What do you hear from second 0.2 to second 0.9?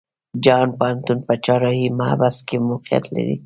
جهان